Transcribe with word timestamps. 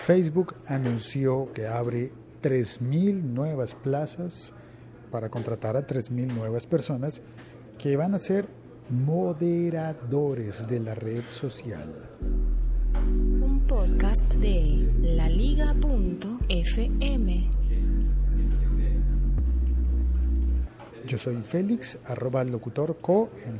Facebook 0.00 0.56
anunció 0.66 1.52
que 1.52 1.66
abre 1.66 2.12
3.000 2.42 3.22
nuevas 3.22 3.74
plazas 3.74 4.52
para 5.10 5.28
contratar 5.28 5.76
a 5.76 5.86
3.000 5.86 6.32
nuevas 6.34 6.66
personas 6.66 7.22
que 7.78 7.96
van 7.96 8.14
a 8.14 8.18
ser 8.18 8.48
moderadores 8.90 10.66
de 10.66 10.80
la 10.80 10.94
red 10.94 11.22
social. 11.22 12.10
Un 12.94 13.64
podcast 13.68 14.34
de 14.34 14.92
laliga.fm. 15.00 15.80
Yo 21.06 21.18
soy 21.18 21.42
Félix, 21.42 21.98
arroba 22.04 22.44
locutor 22.44 22.96
co 23.00 23.30
en 23.44 23.54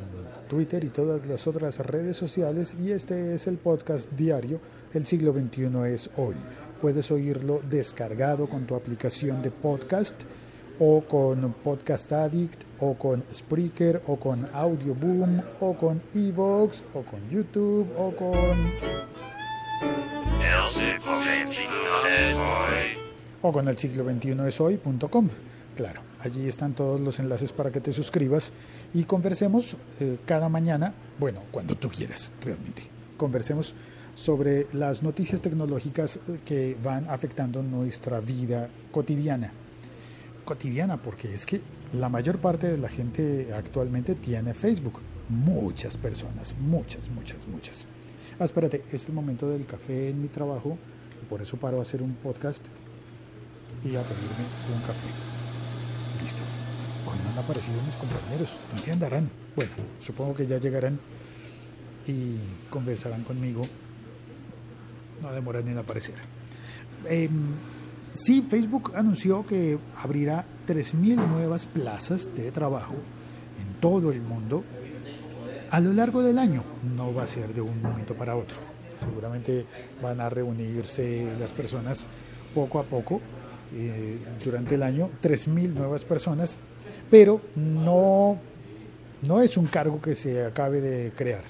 Twitter 0.48 0.84
y 0.84 0.88
todas 0.90 1.26
las 1.26 1.46
otras 1.46 1.78
redes 1.80 2.16
sociales 2.16 2.76
y 2.80 2.92
este 2.92 3.34
es 3.34 3.46
el 3.46 3.58
podcast 3.58 4.10
diario 4.12 4.60
El 4.94 5.06
siglo 5.06 5.32
XXI 5.32 5.70
es 5.90 6.10
hoy. 6.18 6.34
Puedes 6.82 7.10
oírlo 7.10 7.62
descargado 7.68 8.46
con 8.46 8.66
tu 8.66 8.74
aplicación 8.74 9.40
de 9.40 9.50
podcast 9.50 10.24
o 10.78 11.00
con 11.02 11.54
Podcast 11.64 12.12
Addict 12.12 12.64
o 12.78 12.94
con 12.94 13.24
Spreaker 13.32 14.02
o 14.06 14.16
con 14.16 14.46
Audioboom 14.52 15.40
o 15.60 15.74
con 15.74 16.02
Evox 16.14 16.84
o 16.92 17.02
con 17.02 17.26
YouTube 17.30 17.88
o 17.96 18.14
con 18.14 18.72
o 23.40 23.52
con 23.52 23.68
el 23.68 23.78
siglo 23.78 24.04
XXI 24.04 24.36
es 24.46 24.60
hoy.com. 24.60 25.28
Claro, 25.74 26.02
allí 26.20 26.46
están 26.46 26.74
todos 26.74 27.00
los 27.00 27.18
enlaces 27.18 27.50
para 27.52 27.70
que 27.70 27.80
te 27.80 27.94
suscribas 27.94 28.52
y 28.92 29.04
conversemos 29.04 29.76
eh, 30.00 30.18
cada 30.26 30.50
mañana, 30.50 30.92
bueno, 31.18 31.40
cuando 31.50 31.76
tú 31.76 31.88
quieras, 31.88 32.30
realmente. 32.42 32.82
Conversemos 33.16 33.74
sobre 34.14 34.66
las 34.72 35.02
noticias 35.02 35.40
tecnológicas 35.40 36.16
eh, 36.16 36.40
que 36.44 36.76
van 36.82 37.08
afectando 37.08 37.62
nuestra 37.62 38.20
vida 38.20 38.68
cotidiana. 38.90 39.52
Cotidiana, 40.44 41.00
porque 41.00 41.32
es 41.32 41.46
que 41.46 41.60
la 41.92 42.08
mayor 42.08 42.38
parte 42.38 42.68
de 42.68 42.78
la 42.78 42.88
gente 42.88 43.52
actualmente 43.54 44.14
tiene 44.14 44.54
Facebook. 44.54 45.00
Muchas 45.28 45.96
personas, 45.96 46.56
muchas, 46.58 47.08
muchas, 47.10 47.46
muchas. 47.46 47.86
Ah, 48.38 48.44
espérate, 48.44 48.84
es 48.92 49.06
el 49.06 49.14
momento 49.14 49.48
del 49.48 49.66
café 49.66 50.10
en 50.10 50.20
mi 50.20 50.28
trabajo 50.28 50.76
y 51.22 51.26
por 51.26 51.40
eso 51.40 51.56
paro 51.56 51.78
a 51.78 51.82
hacer 51.82 52.02
un 52.02 52.14
podcast 52.14 52.66
y 53.84 53.88
a 53.96 54.02
pedirme 54.02 54.44
un 54.74 54.80
café. 54.86 55.08
Listo. 56.22 56.42
Hoy 57.06 57.18
no 57.24 57.30
han 57.30 57.38
aparecido 57.38 57.80
mis 57.82 57.96
compañeros. 57.96 58.56
¿Dónde 58.74 58.92
andarán? 58.92 59.30
Bueno, 59.56 59.72
supongo 60.00 60.34
que 60.34 60.46
ya 60.46 60.58
llegarán 60.58 60.98
y 62.06 62.36
conversarán 62.70 63.22
conmigo. 63.24 63.62
No 65.22 65.32
demoran 65.32 65.66
en 65.68 65.78
aparecer. 65.78 66.16
Eh, 67.08 67.28
sí, 68.12 68.42
Facebook 68.42 68.92
anunció 68.94 69.46
que 69.46 69.78
abrirá 69.96 70.44
3.000 70.66 71.26
nuevas 71.28 71.66
plazas 71.66 72.34
de 72.34 72.50
trabajo 72.50 72.94
en 72.94 73.80
todo 73.80 74.12
el 74.12 74.20
mundo 74.20 74.64
a 75.70 75.80
lo 75.80 75.92
largo 75.92 76.22
del 76.22 76.38
año. 76.38 76.62
No 76.96 77.14
va 77.14 77.22
a 77.22 77.26
ser 77.26 77.54
de 77.54 77.60
un 77.60 77.80
momento 77.80 78.14
para 78.14 78.36
otro. 78.36 78.58
Seguramente 78.96 79.64
van 80.02 80.20
a 80.20 80.28
reunirse 80.28 81.26
las 81.38 81.52
personas 81.52 82.06
poco 82.54 82.78
a 82.78 82.82
poco 82.82 83.20
eh, 83.74 84.18
durante 84.44 84.74
el 84.74 84.82
año 84.82 85.08
3.000 85.22 85.72
nuevas 85.72 86.04
personas, 86.04 86.58
pero 87.10 87.40
no, 87.56 88.38
no 89.22 89.40
es 89.40 89.56
un 89.56 89.66
cargo 89.66 90.00
que 90.00 90.14
se 90.14 90.44
acabe 90.44 90.82
de 90.82 91.10
crear. 91.12 91.42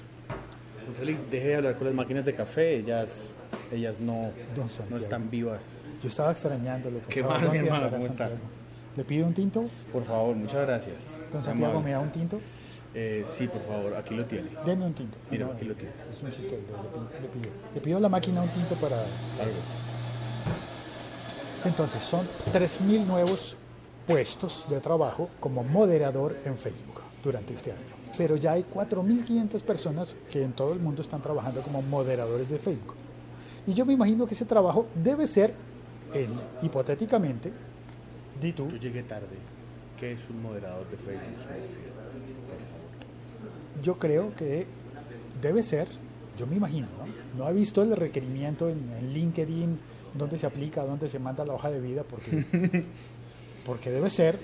Félix, 0.97 1.21
deje 1.29 1.47
de 1.47 1.55
hablar 1.55 1.75
con 1.75 1.87
las 1.87 1.95
máquinas 1.95 2.23
de 2.23 2.33
café, 2.33 2.75
ellas, 2.77 3.29
ellas 3.73 3.99
no, 3.99 4.31
no 4.89 4.97
están 4.97 5.29
vivas. 5.29 5.63
Yo 6.01 6.09
estaba 6.09 6.31
extrañándolo. 6.31 6.99
Qué 7.07 7.23
mal, 7.23 7.39
mi 7.39 7.45
¿dónde 7.45 7.59
hermano, 7.59 7.89
¿cómo 7.89 8.05
está? 8.05 8.29
¿Le 8.95 9.03
pido 9.03 9.25
un 9.25 9.33
tinto? 9.33 9.65
Por 9.91 10.05
favor, 10.05 10.35
muchas 10.35 10.61
gracias. 10.67 10.97
Don 11.31 11.43
Santiago. 11.43 11.81
¿me 11.81 11.91
da 11.91 11.99
un 11.99 12.11
tinto? 12.11 12.39
Eh, 12.93 13.23
sí, 13.25 13.47
por 13.47 13.61
favor, 13.63 13.95
aquí 13.95 14.13
lo 14.13 14.25
tiene. 14.25 14.51
Deme 14.65 14.85
un 14.85 14.93
tinto. 14.93 15.17
Mira, 15.31 15.47
No, 15.47 15.53
aquí 15.53 15.65
lo 15.65 15.73
tiene. 15.73 15.91
Es 16.11 16.21
un 16.21 16.31
chiste. 16.31 16.51
Le, 16.51 17.27
pido. 17.27 17.51
Le 17.73 17.81
pido 17.81 17.97
a 17.97 17.99
la 18.01 18.09
máquina 18.09 18.41
un 18.41 18.49
tinto 18.49 18.75
para... 18.75 18.97
Entonces, 21.65 22.01
son 22.01 22.27
3.000 22.53 23.05
nuevos 23.05 23.57
puestos 24.05 24.67
de 24.69 24.79
trabajo 24.79 25.29
como 25.39 25.63
moderador 25.63 26.37
en 26.45 26.57
Facebook 26.57 27.01
durante 27.23 27.53
este 27.53 27.71
año. 27.71 27.81
Pero 28.17 28.35
ya 28.35 28.51
hay 28.51 28.65
4.500 28.71 29.63
personas 29.63 30.15
que 30.29 30.43
en 30.43 30.51
todo 30.51 30.73
el 30.73 30.79
mundo 30.79 31.01
están 31.01 31.21
trabajando 31.21 31.61
como 31.61 31.81
moderadores 31.81 32.49
de 32.49 32.59
Facebook. 32.59 32.95
Y 33.65 33.73
yo 33.73 33.85
me 33.85 33.93
imagino 33.93 34.25
que 34.27 34.33
ese 34.33 34.45
trabajo 34.45 34.87
debe 34.95 35.25
ser, 35.27 35.53
en- 36.13 36.29
hipotéticamente, 36.61 37.51
di 38.41 38.51
tú, 38.53 38.69
Yo 38.69 38.77
llegué 38.77 39.03
tarde. 39.03 39.37
¿Qué 39.99 40.11
es 40.13 40.19
un 40.29 40.41
moderador 40.41 40.89
de 40.89 40.97
Facebook? 40.97 41.21
yo 43.81 43.95
creo 43.95 44.33
que 44.35 44.65
debe 45.41 45.61
ser, 45.63 45.87
yo 46.37 46.47
me 46.47 46.55
imagino, 46.55 46.87
¿no? 47.35 47.43
No 47.43 47.49
he 47.49 47.53
visto 47.53 47.81
el 47.81 47.95
requerimiento 47.95 48.69
en, 48.69 48.79
en 48.97 49.13
LinkedIn, 49.13 49.77
dónde 50.13 50.37
se 50.37 50.45
aplica, 50.45 50.85
dónde 50.85 51.07
se 51.07 51.19
manda 51.19 51.45
la 51.45 51.53
hoja 51.53 51.69
de 51.69 51.79
vida, 51.81 52.03
porque, 52.03 52.45
porque 53.65 53.89
debe 53.91 54.09
ser, 54.09 54.39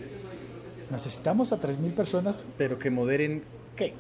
necesitamos 0.91 1.53
a 1.53 1.59
3.000 1.61 1.93
personas 1.93 2.45
Pero 2.57 2.79
que 2.79 2.89
moderen, 2.89 3.43
¿qué? 3.75 3.93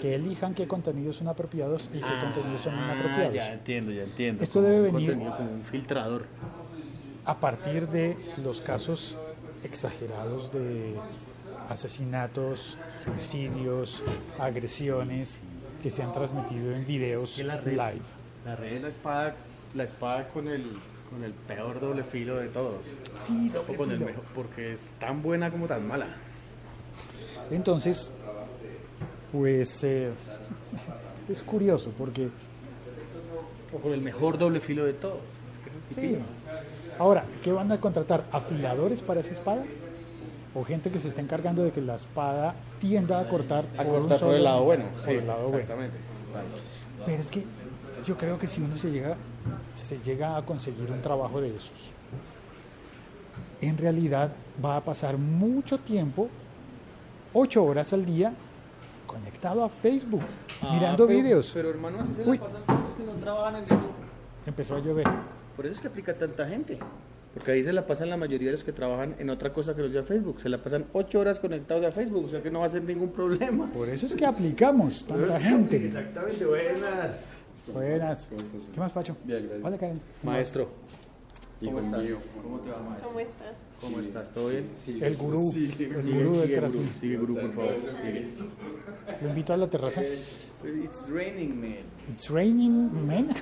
Que 0.00 0.14
elijan 0.14 0.54
qué 0.54 0.66
contenidos 0.66 1.16
son 1.16 1.28
apropiados 1.28 1.88
y 1.94 1.98
qué 1.98 2.20
contenidos 2.20 2.60
son 2.62 2.74
inapropiados. 2.74 3.30
Ah, 3.32 3.46
Ya 3.48 3.52
entiendo, 3.54 3.92
ya 3.92 4.02
entiendo. 4.02 4.42
Esto 4.42 4.60
Como 4.60 4.68
debe 4.72 4.90
venir- 4.90 5.12
Como 5.16 5.50
un 5.50 5.62
filtrador. 5.62 6.26
a 7.24 7.38
partir 7.40 7.88
de 7.88 8.16
los 8.42 8.60
casos 8.60 9.16
exagerados 9.62 10.52
de 10.52 10.94
asesinatos, 11.68 12.76
suicidios, 13.02 14.02
agresiones 14.38 15.40
que 15.82 15.90
se 15.90 16.02
han 16.02 16.12
transmitido 16.12 16.74
en 16.74 16.86
videos 16.86 17.38
la 17.38 17.56
red, 17.58 17.72
live. 17.72 18.02
La 18.44 18.56
red 18.56 18.72
es 18.74 18.82
la 18.82 18.88
espada, 18.88 19.36
la 19.74 19.84
espada 19.84 20.28
con 20.28 20.48
el, 20.48 20.72
con 21.10 21.24
el 21.24 21.32
peor 21.32 21.80
doble 21.80 22.04
filo 22.04 22.36
de 22.36 22.48
todos. 22.48 22.84
Sí, 23.16 23.50
O 23.56 23.74
con 23.76 23.90
el 23.90 24.00
mejor, 24.00 24.24
porque 24.34 24.72
es 24.72 24.90
tan 24.98 25.22
buena 25.22 25.50
como 25.50 25.66
tan 25.66 25.86
mala. 25.88 26.08
Entonces, 27.50 28.10
pues 29.34 29.82
eh, 29.82 30.12
es 31.28 31.42
curioso 31.42 31.90
porque 31.98 32.28
O 33.74 33.78
con 33.78 33.92
el 33.92 34.00
mejor 34.00 34.38
doble 34.38 34.60
filo 34.60 34.84
de 34.84 34.92
todos. 34.92 35.18
Es 35.90 35.98
que 35.98 36.06
eso 36.08 36.18
sí. 36.18 36.22
Ahora, 37.00 37.24
¿qué 37.42 37.50
van 37.50 37.72
a 37.72 37.80
contratar? 37.80 38.24
¿Afiladores 38.30 39.02
para 39.02 39.18
esa 39.20 39.32
espada? 39.32 39.64
¿O 40.54 40.62
gente 40.62 40.90
que 40.92 41.00
se 41.00 41.08
está 41.08 41.20
encargando 41.20 41.64
de 41.64 41.72
que 41.72 41.80
la 41.80 41.96
espada 41.96 42.54
tienda 42.78 43.18
a 43.18 43.28
cortar, 43.28 43.64
A 43.76 43.82
un 43.82 43.88
cortar 43.88 44.08
por 44.10 44.18
solo- 44.18 44.36
el 44.36 44.44
lado 44.44 44.62
bueno. 44.62 44.84
por 44.92 45.00
Sí, 45.00 45.10
el 45.10 45.26
lado 45.26 45.40
bueno? 45.42 45.56
exactamente. 45.58 45.96
Pero 47.04 47.20
es 47.20 47.30
que 47.32 47.44
yo 48.04 48.16
creo 48.16 48.38
que 48.38 48.46
si 48.46 48.60
uno 48.60 48.76
se 48.76 48.92
llega, 48.92 49.16
se 49.74 49.98
llega 49.98 50.36
a 50.36 50.46
conseguir 50.46 50.92
un 50.92 51.02
trabajo 51.02 51.40
de 51.40 51.48
esos, 51.48 51.72
en 53.60 53.76
realidad 53.78 54.30
va 54.64 54.76
a 54.76 54.84
pasar 54.84 55.18
mucho 55.18 55.78
tiempo, 55.78 56.28
ocho 57.32 57.64
horas 57.64 57.92
al 57.92 58.04
día, 58.06 58.32
conectado 59.06 59.64
a 59.64 59.68
Facebook, 59.68 60.22
mirando 60.62 61.04
Ah, 61.04 61.06
pero- 61.06 61.20
videos. 61.20 61.50
Pero 61.54 61.70
hermano, 61.70 62.00
así 62.00 62.14
se 62.14 62.24
la 62.24 62.34
pasan 62.34 62.62
los 62.66 62.96
que 62.96 63.04
no 63.04 63.12
trabajan 63.20 63.56
en 63.56 63.64
eso. 63.64 63.84
Empezó 64.46 64.76
a 64.76 64.80
llover. 64.80 65.06
Por 65.56 65.66
eso 65.66 65.74
es 65.74 65.80
que 65.80 65.88
aplica 65.88 66.14
tanta 66.16 66.46
gente. 66.46 66.78
Porque 67.32 67.50
ahí 67.50 67.64
se 67.64 67.72
la 67.72 67.84
pasan 67.84 68.10
la 68.10 68.16
mayoría 68.16 68.48
de 68.48 68.52
los 68.52 68.62
que 68.64 68.72
trabajan 68.72 69.16
en 69.18 69.28
otra 69.28 69.52
cosa 69.52 69.74
que 69.74 69.82
no 69.82 69.88
sea 69.90 70.04
Facebook. 70.04 70.40
Se 70.40 70.48
la 70.48 70.62
pasan 70.62 70.84
ocho 70.92 71.18
horas 71.18 71.40
conectados 71.40 71.84
a 71.84 71.90
Facebook, 71.90 72.26
o 72.26 72.28
sea 72.28 72.40
que 72.42 72.50
no 72.50 72.60
va 72.60 72.66
a 72.66 72.68
ser 72.68 72.84
ningún 72.84 73.10
problema. 73.10 73.70
Por 73.72 73.88
eso 73.88 74.06
es 74.06 74.14
que 74.14 74.24
aplicamos 74.24 75.04
tanta 75.04 75.40
gente. 75.40 75.84
Exactamente, 75.84 76.46
buenas. 76.46 77.20
Buenas. 77.72 78.30
¿Qué 78.72 78.78
más, 78.78 78.92
Pacho? 78.92 79.16
Bien, 79.24 79.42
gracias. 79.42 79.64
Hola, 79.66 79.78
Karen. 79.78 80.00
Maestro, 80.22 80.68
¿cómo 81.62 81.80
estás? 81.80 82.02
mío. 82.02 82.18
¿Cómo 82.42 82.58
te 82.60 82.70
va, 82.70 82.78
maestro? 82.80 83.08
¿Cómo 83.08 83.20
estás? 83.20 83.56
¿Cómo 83.80 84.00
estás? 84.00 84.32
¿Todo 84.32 84.48
bien? 84.48 84.70
El 85.00 85.16
gurú, 85.16 85.50
Sí, 85.52 85.64
el 85.64 86.02
Sigue, 86.02 86.24
gurú 86.24 86.36
del 86.36 86.42
sigue, 86.46 86.56
Transmi. 86.56 86.78
gurú, 86.80 86.94
sigue, 87.00 87.16
gurú, 87.16 87.34
por 87.34 87.50
favor. 87.52 87.74
Sigue. 88.02 88.26
Lo 89.22 89.28
invito 89.28 89.52
a 89.52 89.56
la 89.56 89.66
terraza. 89.70 90.02
It's 90.02 91.08
raining, 91.10 91.60
man. 91.60 91.76
It's 92.08 92.30
raining, 92.30 93.06
man. 93.06 93.34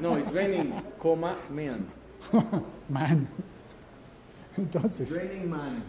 No, 0.00 0.16
it's 0.18 0.32
raining, 0.32 0.72
coma, 0.98 1.34
man. 1.50 1.86
man. 2.88 3.28
Entonces, 4.56 5.14
Raining, 5.16 5.48
man. 5.50 5.82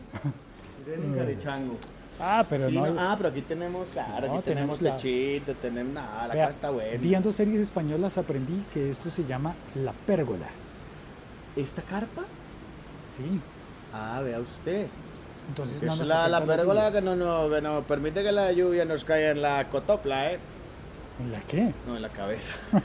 Raining, 0.88 1.16
carechango. 1.16 1.76
ah, 2.20 2.46
pero 2.50 2.70
Sí, 2.70 2.76
no. 2.76 2.86
ah, 2.98 3.14
pero 3.18 3.30
aquí 3.30 3.42
tenemos, 3.42 3.90
claro, 3.90 4.28
No, 4.28 4.34
aquí 4.36 4.44
tenemos, 4.46 4.80
tenemos 4.80 4.82
la- 4.82 4.96
lechito, 4.96 5.54
tenemos 5.56 5.94
nada, 5.94 6.28
la 6.28 6.34
Vea, 6.34 6.46
casa 6.48 6.56
está 6.56 6.70
buena. 6.72 6.98
Viendo 7.02 7.32
series 7.34 7.60
españolas 7.60 8.18
aprendí 8.18 8.64
que 8.74 8.90
esto 8.90 9.10
se 9.10 9.24
llama 9.26 9.54
la 9.76 9.92
pérgola. 9.94 10.48
¿Esta 11.56 11.82
carpa? 11.84 12.24
Sí. 13.06 13.40
Ah, 13.94 14.22
vea 14.24 14.40
usted. 14.40 14.88
Entonces 15.50 15.84
no 15.84 15.94
Es 15.94 16.00
nos 16.00 16.08
la, 16.08 16.28
la 16.30 16.46
pérgola 16.46 16.92
que 16.92 17.02
no, 17.02 17.16
no, 17.16 17.50
que 17.50 17.62
no 17.62 17.82
permite 17.84 18.24
que 18.24 18.32
la 18.32 18.52
lluvia 18.54 18.86
nos 18.86 19.04
caiga 19.04 19.32
en 19.32 19.42
la 19.42 19.70
cotopla, 19.70 20.32
¿eh? 20.32 20.40
¿En 21.20 21.32
la 21.32 21.42
qué? 21.42 21.74
No, 21.86 21.96
en 21.96 22.02
la 22.02 22.10
cabeza. 22.10 22.56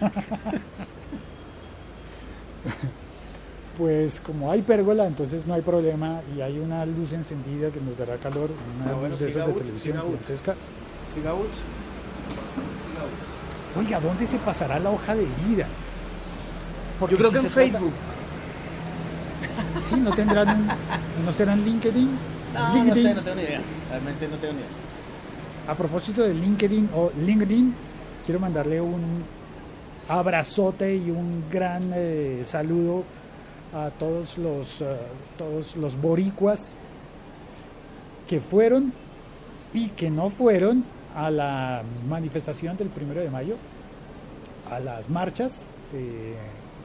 Pues 3.77 4.21
como 4.21 4.51
hay 4.51 4.63
pérgola, 4.63 5.07
entonces 5.07 5.47
no 5.47 5.55
hay 5.55 5.63
problema 5.63 6.21
y 6.37 6.41
hay 6.41 6.59
una 6.59 6.85
luz 6.85 7.13
encendida 7.13 7.71
que 7.71 7.81
nos 7.81 7.97
dará 7.97 8.17
calor, 8.17 8.51
una 8.83 8.91
Ah, 8.91 8.95
bueno, 8.95 9.11
luz 9.11 9.21
de 9.21 9.29
esas 9.29 9.47
de 9.47 9.53
televisión 9.53 10.03
gigantescas. 10.05 10.57
Siga. 11.15 11.33
Oiga, 13.79 14.01
¿dónde 14.01 14.27
se 14.27 14.37
pasará 14.39 14.81
la 14.81 14.91
hoja 14.91 15.15
de 15.15 15.25
vida? 15.47 15.67
Porque 16.99 17.15
Yo 17.15 17.19
creo 17.19 17.31
si 17.31 17.35
que 17.35 17.47
en 17.47 17.53
trata- 17.53 17.71
Facebook. 17.71 17.93
Sí, 19.83 19.97
no 19.97 20.11
tendrán, 20.13 20.49
un- 20.49 21.25
no 21.25 21.33
serán 21.33 21.63
LinkedIn. 21.65 22.09
No, 22.55 22.85
no 22.85 22.95
sé, 22.95 23.15
no 23.15 23.23
tengo 23.23 23.37
ni 23.37 23.43
idea. 23.43 23.61
Realmente 23.91 24.29
no 24.29 24.37
tengo 24.37 24.53
ni 24.55 24.59
idea. 24.61 24.69
A 25.69 25.75
propósito 25.75 26.23
de 26.23 26.35
LinkedIn 26.35 26.91
o 26.95 27.11
LinkedIn, 27.25 27.75
quiero 28.25 28.41
mandarle 28.41 28.81
un 28.81 29.23
abrazote 30.09 30.97
y 30.97 31.11
un 31.11 31.45
gran 31.51 31.91
eh, 31.95 32.41
saludo 32.45 33.05
a 33.75 33.91
todos 33.91 34.39
los, 34.39 34.81
eh, 34.81 34.97
todos 35.37 35.77
los 35.77 36.01
boricuas 36.01 36.75
que 38.27 38.41
fueron 38.41 38.93
y 39.75 39.89
que 39.91 40.11
no 40.11 40.31
fueron 40.31 40.85
a 41.15 41.31
la 41.31 41.83
manifestación 42.09 42.77
del 42.79 42.89
primero 42.89 43.21
de 43.21 43.29
mayo, 43.31 43.57
a 44.71 44.81
las 44.81 45.11
marchas. 45.11 45.67
eh, 45.93 46.35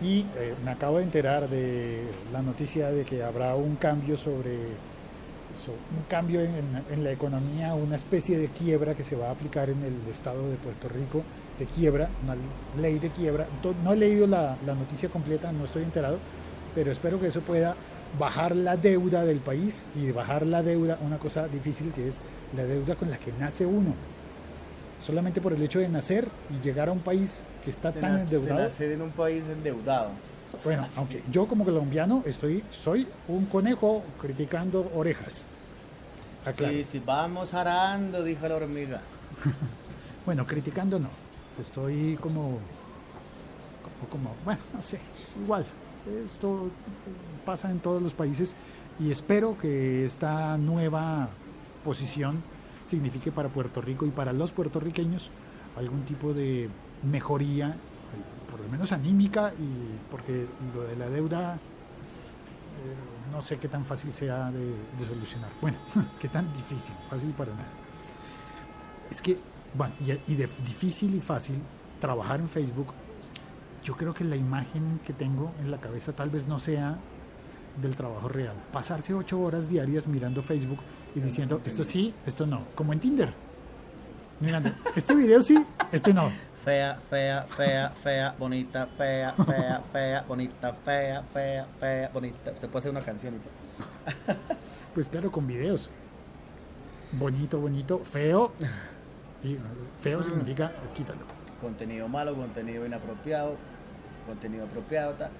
y 0.02 0.26
eh, 0.38 0.54
me 0.66 0.72
acabo 0.72 0.98
de 0.98 1.04
enterar 1.04 1.50
de 1.50 2.02
la 2.32 2.42
noticia 2.42 2.90
de 2.92 3.04
que 3.06 3.24
habrá 3.24 3.56
un 3.56 3.76
cambio 3.76 4.18
sobre 4.18 4.58
so- 5.56 5.72
un 5.72 6.04
cambio 6.10 6.42
en, 6.42 6.52
en 6.92 7.04
la 7.04 7.12
economía, 7.12 7.74
una 7.74 7.96
especie 7.96 8.38
de 8.38 8.48
quiebra 8.48 8.96
que 8.96 9.04
se 9.04 9.16
va 9.16 9.28
a 9.28 9.32
aplicar 9.32 9.70
en 9.70 9.82
el 9.84 9.96
estado 10.12 10.50
de 10.50 10.56
Puerto 10.58 10.90
Rico, 10.90 11.24
de 11.60 11.66
quiebra, 11.66 12.10
una 12.24 12.36
ley 12.82 13.00
de 13.00 13.10
quiebra. 13.10 13.48
No 13.84 13.94
he 13.94 13.96
leído 13.98 14.28
la, 14.28 14.58
la 14.66 14.74
noticia 14.74 15.10
completa, 15.10 15.52
no 15.52 15.66
estoy 15.66 15.84
enterado, 15.84 16.18
pero 16.76 16.92
espero 16.92 17.20
que 17.20 17.28
eso 17.28 17.42
pueda 17.42 17.76
bajar 18.20 18.56
la 18.56 18.78
deuda 18.78 19.24
del 19.26 19.40
país 19.40 19.86
y 19.96 20.12
bajar 20.12 20.46
la 20.46 20.62
deuda, 20.64 20.98
una 21.06 21.18
cosa 21.18 21.48
difícil 21.48 21.92
que 21.94 22.08
es 22.08 22.20
la 22.56 22.64
deuda 22.64 22.96
con 22.96 23.10
la 23.10 23.18
que 23.18 23.32
nace 23.40 23.66
uno. 23.66 23.94
Solamente 25.02 25.42
por 25.42 25.54
el 25.54 25.62
hecho 25.62 25.80
de 25.80 25.90
nacer 25.90 26.28
y 26.50 26.64
llegar 26.64 26.90
a 26.90 26.92
un 26.92 27.00
país 27.00 27.44
que 27.64 27.70
está 27.70 27.92
De, 27.92 28.02
tan 28.02 28.18
de 28.18 28.24
endeudado. 28.24 28.64
nacer 28.64 28.92
en 28.92 29.02
un 29.02 29.12
país 29.12 29.44
endeudado. 29.48 30.10
Bueno, 30.64 30.84
Ah, 30.84 30.94
aunque 30.98 31.24
yo 31.32 31.48
como 31.48 31.66
colombiano 31.66 32.24
estoy, 32.26 32.64
soy 32.70 33.08
un 33.28 33.46
conejo 33.48 34.04
criticando 34.22 34.92
orejas. 34.96 35.46
Aclaro. 36.46 36.74
Sí, 36.74 36.84
sí, 36.84 37.02
vamos 37.06 37.54
arando, 37.54 38.24
dijo 38.24 38.48
la 38.48 38.56
hormiga. 38.56 39.02
Bueno, 40.26 40.48
criticando 40.48 41.00
no. 41.00 41.10
Estoy 41.60 42.18
como, 42.22 42.60
como, 43.84 44.10
como, 44.10 44.36
bueno, 44.46 44.62
no 44.74 44.82
sé, 44.82 44.96
es 45.22 45.36
igual. 45.42 45.66
Esto 46.26 46.70
pasa 47.46 47.70
en 47.70 47.80
todos 47.80 48.02
los 48.02 48.14
países 48.14 48.56
y 49.02 49.12
espero 49.12 49.58
que 49.58 50.06
esta 50.06 50.58
nueva 50.58 51.28
posición 51.84 52.42
signifique 52.86 53.34
para 53.34 53.50
Puerto 53.50 53.82
Rico 53.82 54.06
y 54.06 54.12
para 54.12 54.32
los 54.32 54.54
puertorriqueños 54.54 55.30
algún 55.78 56.04
tipo 56.06 56.34
de 56.34 56.70
mejoría, 57.04 57.76
por 58.50 58.60
lo 58.60 58.68
menos 58.70 58.92
anímica, 58.92 59.52
y 59.60 60.10
porque 60.12 60.48
lo 60.74 60.84
de 60.84 60.96
la 60.96 61.10
deuda 61.10 61.56
eh, 61.56 63.32
no 63.32 63.42
sé 63.42 63.58
qué 63.58 63.68
tan 63.68 63.84
fácil 63.84 64.14
sea 64.14 64.52
de, 64.52 64.74
de 64.98 65.06
solucionar. 65.06 65.52
Bueno, 65.62 65.78
qué 66.20 66.28
tan 66.30 66.54
difícil, 66.54 66.96
fácil 67.10 67.32
para 67.32 67.52
nada. 67.52 67.72
Es 69.10 69.22
que, 69.22 69.38
bueno, 69.74 69.94
y, 70.00 70.12
y 70.32 70.36
de 70.36 70.48
difícil 70.66 71.16
y 71.16 71.22
fácil 71.22 71.56
trabajar 72.00 72.40
en 72.40 72.48
Facebook, 72.48 72.94
yo 73.84 73.96
creo 73.96 74.14
que 74.14 74.24
la 74.24 74.36
imagen 74.36 75.00
que 75.06 75.14
tengo 75.14 75.52
en 75.62 75.72
la 75.72 75.80
cabeza 75.80 76.14
tal 76.14 76.30
vez 76.30 76.48
no 76.48 76.60
sea 76.60 76.98
del 77.82 77.96
trabajo 77.96 78.28
real. 78.28 78.56
Pasarse 78.72 79.14
ocho 79.14 79.40
horas 79.42 79.70
diarias 79.70 80.08
mirando 80.08 80.44
Facebook 80.44 80.80
y 81.16 81.20
diciendo 81.20 81.62
esto 81.66 81.84
sí, 81.84 82.14
esto 82.26 82.46
no, 82.46 82.68
como 82.76 82.94
en 82.94 83.00
Tinder. 83.00 83.34
Mirando, 84.44 84.72
este 84.94 85.16
video 85.16 85.42
sí, 85.42 85.66
este 85.94 86.14
no. 86.14 86.30
Fea, 86.66 87.00
fea, 87.10 87.44
fea, 87.44 87.94
fea, 88.04 88.36
bonita, 88.38 88.88
fea, 88.98 89.32
fea, 89.32 89.82
fea, 89.94 90.26
bonita, 90.28 90.74
fea, 90.74 91.24
fea, 91.34 91.66
fea, 91.80 92.10
bonita. 92.14 92.52
Se 92.58 92.68
puede 92.68 92.80
hacer 92.80 92.92
una 92.92 93.02
canción 93.02 93.36
y. 93.36 93.38
Pues 94.94 95.08
claro, 95.08 95.32
con 95.32 95.48
videos. 95.48 95.90
Bonito, 97.14 97.58
bonito, 97.58 98.00
feo. 98.00 98.52
Y 99.46 99.58
feo 100.02 100.22
significa 100.22 100.74
quítalo. 100.94 101.22
Contenido 101.62 102.10
malo, 102.10 102.36
contenido 102.36 102.86
inapropiado, 102.86 103.56
contenido 104.28 104.66
apropiado, 104.66 105.14
ta. 105.14 105.32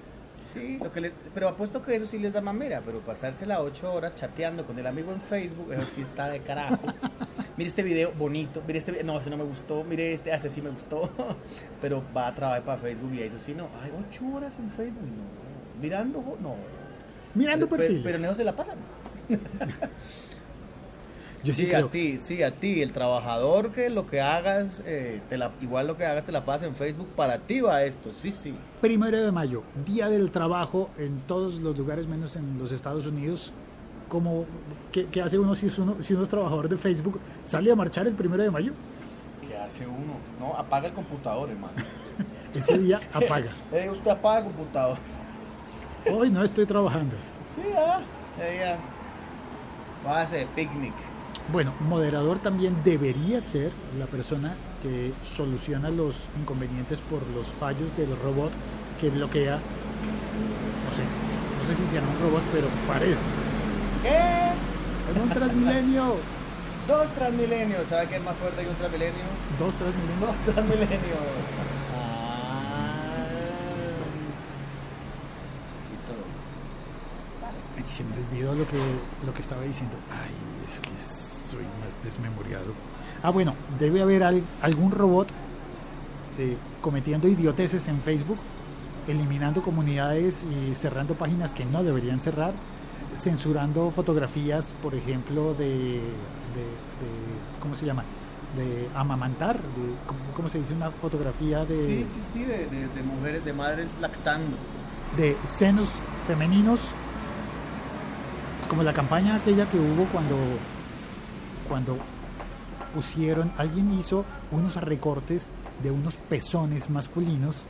Sí, 0.44 0.78
lo 0.82 0.92
que 0.92 1.00
les, 1.00 1.12
pero 1.32 1.48
apuesto 1.48 1.80
que 1.80 1.96
eso 1.96 2.06
sí 2.06 2.18
les 2.18 2.32
da 2.32 2.42
mamera, 2.42 2.82
pero 2.84 3.00
pasársela 3.00 3.60
ocho 3.60 3.92
horas 3.92 4.14
chateando 4.14 4.66
con 4.66 4.78
el 4.78 4.86
amigo 4.86 5.10
en 5.10 5.20
Facebook, 5.20 5.72
eso 5.72 5.86
sí 5.94 6.02
está 6.02 6.28
de 6.28 6.40
carajo. 6.40 6.78
Mire 7.56 7.68
este 7.68 7.82
video 7.82 8.12
bonito, 8.12 8.62
mire 8.66 8.78
este 8.78 9.04
no, 9.04 9.20
ese 9.20 9.30
no 9.30 9.36
me 9.36 9.44
gustó, 9.44 9.84
mire 9.84 10.12
este, 10.12 10.32
ah, 10.32 10.36
este 10.36 10.50
sí 10.50 10.60
me 10.60 10.70
gustó, 10.70 11.08
pero 11.80 12.02
va 12.14 12.26
a 12.26 12.34
trabajar 12.34 12.64
para 12.64 12.80
Facebook 12.80 13.14
y 13.14 13.22
eso 13.22 13.38
sí 13.38 13.54
no. 13.54 13.68
Ay, 13.80 13.92
ocho 13.96 14.26
horas 14.34 14.58
en 14.58 14.70
Facebook, 14.70 15.02
no. 15.02 15.80
Mirando, 15.80 16.36
no. 16.42 16.56
Mirando 17.34 17.68
pero, 17.68 17.82
perfiles. 17.82 18.02
pero 18.04 18.18
en 18.18 18.24
eso 18.24 18.34
se 18.34 18.44
la 18.44 18.56
pasan. 18.56 18.78
Yo 21.44 21.52
sí, 21.52 21.64
Sí, 21.64 21.68
creo. 21.68 21.86
a 21.86 21.90
ti, 21.90 22.18
sí, 22.22 22.42
a 22.42 22.50
ti, 22.52 22.80
el 22.80 22.92
trabajador 22.92 23.70
que 23.70 23.90
lo 23.90 24.06
que 24.06 24.20
hagas, 24.22 24.82
eh, 24.86 25.20
te 25.28 25.36
la, 25.36 25.50
igual 25.60 25.86
lo 25.86 25.96
que 25.98 26.06
hagas 26.06 26.24
te 26.24 26.32
la 26.32 26.44
pasas 26.46 26.68
en 26.68 26.74
Facebook, 26.74 27.06
para 27.14 27.38
ti 27.38 27.60
va 27.60 27.84
esto, 27.84 28.10
sí, 28.20 28.32
sí. 28.32 28.54
Primero 28.80 29.22
de 29.22 29.30
mayo, 29.30 29.62
Día 29.84 30.08
del 30.08 30.30
Trabajo 30.30 30.88
en 30.96 31.20
todos 31.26 31.56
los 31.56 31.76
lugares 31.76 32.06
menos 32.06 32.34
en 32.36 32.58
los 32.58 32.72
Estados 32.72 33.06
Unidos. 33.06 33.52
Como, 34.08 34.46
¿qué, 34.92 35.06
qué 35.06 35.20
hace 35.22 35.38
uno 35.38 35.54
si, 35.54 35.66
es 35.66 35.78
uno 35.78 35.96
si 36.00 36.14
uno 36.14 36.22
es 36.22 36.28
trabajador 36.28 36.68
de 36.68 36.76
Facebook? 36.78 37.20
¿Sale 37.44 37.70
a 37.70 37.76
marchar 37.76 38.06
el 38.06 38.14
primero 38.14 38.42
de 38.42 38.50
mayo? 38.50 38.72
¿Qué 39.46 39.56
hace 39.56 39.86
uno? 39.86 40.14
No, 40.40 40.54
apaga 40.56 40.88
el 40.88 40.94
computador, 40.94 41.50
hermano. 41.50 41.74
Ese 42.54 42.78
día 42.78 43.00
apaga. 43.12 43.50
Eh, 43.72 43.90
usted 43.90 44.10
apaga 44.10 44.38
el 44.38 44.44
computador. 44.44 44.96
Hoy 46.10 46.30
no 46.30 46.42
estoy 46.44 46.64
trabajando. 46.66 47.16
Sí, 47.46 47.62
ah, 47.76 48.00
ya. 48.38 48.78
Va 50.06 50.20
a 50.20 50.22
hacer 50.22 50.46
picnic. 50.48 50.92
Bueno, 51.52 51.74
moderador 51.80 52.38
también 52.38 52.76
debería 52.84 53.40
ser 53.42 53.70
la 53.98 54.06
persona 54.06 54.54
que 54.82 55.12
soluciona 55.22 55.90
los 55.90 56.26
inconvenientes 56.40 57.00
por 57.00 57.26
los 57.28 57.48
fallos 57.48 57.94
del 57.96 58.16
robot 58.18 58.50
que 58.98 59.10
bloquea. 59.10 59.56
No 59.56 60.92
sé, 60.92 61.02
no 61.02 61.66
sé 61.66 61.74
si 61.76 61.86
será 61.90 62.06
un 62.06 62.18
robot, 62.22 62.42
pero 62.50 62.66
parece. 62.88 63.20
¿Qué? 64.02 65.12
Es 65.12 65.22
un 65.22 65.28
Transmilenio. 65.28 66.16
Dos 66.88 67.08
Transmilenios. 67.14 67.88
¿Sabe 67.88 68.08
qué 68.08 68.16
es 68.16 68.22
más 68.24 68.36
fuerte 68.36 68.62
que 68.62 68.68
un 68.68 68.76
Transmilenio? 68.76 69.24
Dos 69.58 69.74
Transmilenios. 69.74 70.20
Dos 70.20 70.54
Transmilenios. 70.54 71.18
Ah. 71.94 73.26
Listo. 75.90 76.12
Ay, 77.76 77.82
se 77.84 78.02
me 78.02 78.14
olvidó 78.16 78.54
lo 78.54 78.66
que, 78.66 78.78
lo 79.26 79.34
que 79.34 79.42
estaba 79.42 79.62
diciendo. 79.62 79.96
Ay, 80.10 80.32
es 80.66 80.80
que 80.80 81.33
soy 81.54 81.64
más 81.84 82.02
desmemoriado. 82.04 82.72
Ah, 83.22 83.30
bueno, 83.30 83.54
debe 83.78 84.02
haber 84.02 84.22
al- 84.24 84.42
algún 84.62 84.90
robot 84.90 85.28
eh, 86.38 86.56
cometiendo 86.80 87.28
idioteces 87.28 87.86
en 87.88 88.00
Facebook, 88.00 88.38
eliminando 89.06 89.62
comunidades 89.62 90.42
y 90.42 90.74
cerrando 90.74 91.14
páginas 91.14 91.54
que 91.54 91.64
no 91.64 91.82
deberían 91.82 92.20
cerrar, 92.20 92.52
censurando 93.16 93.90
fotografías, 93.90 94.74
por 94.82 94.94
ejemplo, 94.94 95.54
de, 95.54 95.64
de, 95.66 96.00
de- 96.00 97.60
¿cómo 97.60 97.74
se 97.74 97.86
llama? 97.86 98.02
De 98.56 98.88
amamantar, 98.94 99.56
de, 99.58 99.94
¿cómo, 100.34 100.48
se 100.48 100.58
dice? 100.58 100.74
Una 100.74 100.90
fotografía 100.90 101.64
de, 101.64 101.76
Sí, 101.84 102.06
sí, 102.06 102.20
sí, 102.32 102.44
de, 102.44 102.66
de, 102.66 102.88
de 102.88 103.02
mujeres, 103.02 103.44
de 103.44 103.52
madres 103.52 103.94
lactando. 104.00 104.56
de 105.16 105.36
senos 105.44 106.00
femeninos, 106.26 106.92
como 108.68 108.82
la 108.82 108.92
campaña 108.92 109.36
aquella 109.36 109.66
que 109.70 109.78
hubo 109.78 110.04
cuando, 110.12 110.36
cuando 111.68 111.96
pusieron, 112.94 113.52
alguien 113.56 113.92
hizo 113.98 114.24
unos 114.52 114.76
recortes 114.76 115.50
de 115.82 115.90
unos 115.90 116.16
pezones 116.16 116.90
masculinos 116.90 117.66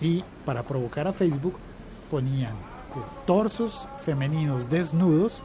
y 0.00 0.24
para 0.44 0.62
provocar 0.62 1.06
a 1.08 1.12
Facebook 1.12 1.56
ponían 2.10 2.52
eh, 2.54 3.00
torsos 3.26 3.86
femeninos 4.04 4.70
desnudos 4.70 5.42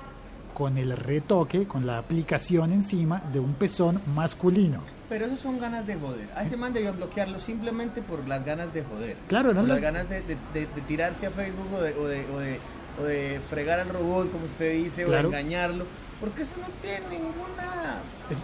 con 0.54 0.78
el 0.78 0.96
retoque, 0.96 1.68
con 1.68 1.86
la 1.88 1.98
aplicación 1.98 2.72
encima 2.72 3.20
de 3.34 3.40
un 3.40 3.54
pezón 3.56 4.00
masculino. 4.16 4.80
Pero 5.10 5.25
eso 5.25 5.36
son 5.36 5.60
ganas 5.60 5.86
de 5.88 5.96
joder. 5.96 6.30
A 6.36 6.44
ese 6.44 6.56
man 6.58 6.74
debían 6.74 6.96
bloquearlo 6.96 7.40
simplemente 7.40 8.02
por 8.02 8.28
las 8.28 8.46
ganas 8.46 8.74
de 8.74 8.84
joder. 8.84 9.18
Claro, 9.28 9.50
Por 9.50 9.56
eran 9.58 9.68
las 9.68 9.82
ganas 9.82 10.10
de, 10.10 10.22
de- 10.22 10.38
de- 10.54 10.68
de 10.68 10.82
tirarse 10.88 11.25
a 11.25 11.32
Facebook 11.32 11.68
o 11.74 11.82
de, 11.82 11.94
o, 11.96 12.04
o, 12.04 13.04
o 13.04 13.06
de 13.06 13.42
fregar 13.50 13.80
al 13.80 13.90
robot, 13.90 14.32
como 14.32 14.46
usted 14.46 14.74
dice, 14.75 15.04
Claro. 15.06 15.28
o 15.28 15.32
de 15.32 15.38
engañarlo. 15.40 15.86
Porque 16.24 16.44
eso 16.44 16.56
no 16.62 16.68
tiene 16.82 17.01
ninguna... 17.10 17.98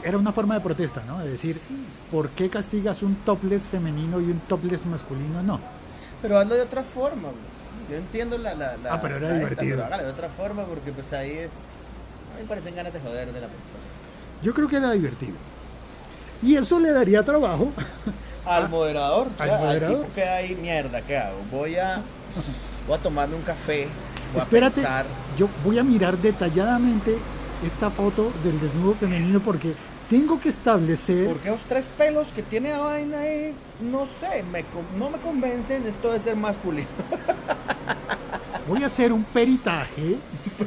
Era 0.04 0.18
una 0.18 0.34
forma 0.34 0.56
de 0.56 0.60
protesta, 0.62 1.02
¿no? 1.08 1.20
De 1.20 1.30
decir, 1.32 1.56
Sí. 1.56 1.78
¿por 2.12 2.30
qué 2.32 2.50
castigas 2.50 3.02
un 3.04 3.16
topless 3.24 3.64
femenino 3.70 4.20
y 4.20 4.26
un 4.26 4.40
topless 4.42 4.86
masculino? 4.86 5.42
No. 5.42 5.60
Pero 6.22 6.38
hazlo 6.38 6.56
de 6.56 6.62
otra 6.62 6.84
forma. 6.84 7.30
pues. 7.30 7.90
Yo 7.90 7.96
entiendo 7.96 8.38
la. 8.38 8.54
la, 8.54 8.76
la- 8.76 8.94
Ah, 8.96 9.00
pero 9.02 9.16
era 9.16 9.34
divertido. 9.34 9.78
pero 9.78 9.86
hágalo 9.86 10.04
de 10.04 10.10
otra 10.12 10.28
forma 10.30 10.64
porque, 10.66 10.92
pues 10.92 11.14
ahí 11.14 11.32
es. 11.32 11.54
A 12.34 12.36
mí 12.36 12.42
me 12.44 12.48
parecen 12.50 12.76
ganas 12.76 12.92
de 12.92 13.00
joder 13.00 13.28
de 13.32 13.40
la 13.40 13.48
persona. 13.48 13.80
Yo 14.44 14.54
creo 14.54 14.68
que 14.68 14.76
era 14.76 14.92
divertido. 14.92 15.36
Y 16.44 16.56
eso 16.58 16.80
le 16.80 16.92
daría 16.92 17.24
trabajo. 17.24 17.72
Al 18.46 18.68
moderador. 18.68 19.28
Al 19.40 19.48
moderador. 19.58 20.02
tipo 20.02 20.14
que 20.16 20.24
hay 20.24 20.56
mierda, 20.56 21.02
¿qué 21.02 21.18
hago? 21.18 21.38
Voy 21.50 21.78
a. 21.78 22.02
Voy 22.88 22.98
a 22.98 23.02
tomarme 23.02 23.36
un 23.38 23.42
café. 23.44 23.88
Voy 24.34 24.42
Espérate, 24.42 24.82
a 24.82 24.84
pensar. 24.84 25.06
yo 25.38 25.48
voy 25.64 25.80
a 25.80 25.84
mirar 25.84 26.18
detalladamente 26.18 27.18
esta 27.66 27.90
foto 27.90 28.32
del 28.44 28.60
desnudo 28.60 28.94
femenino 28.94 29.40
porque 29.40 29.74
tengo 30.10 30.40
que 30.40 30.50
establecer. 30.50 31.28
Porque 31.28 31.50
los 31.50 31.60
tres 31.62 31.90
pelos 31.98 32.28
que 32.30 32.42
tiene 32.42 32.72
la 32.72 32.80
vaina 32.80 33.20
ahí, 33.20 33.54
no 33.82 34.08
sé, 34.08 34.44
me, 34.52 34.64
no 34.98 35.10
me 35.10 35.18
convencen 35.20 35.86
esto 35.86 36.12
de 36.12 36.20
ser 36.20 36.36
masculino. 36.36 36.88
Voy 38.68 38.84
a 38.84 38.86
hacer 38.86 39.12
un 39.12 39.24
peritaje 39.24 40.18